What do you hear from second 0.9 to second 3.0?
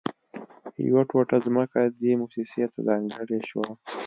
ټوټه ځمکه دې مؤسسې ته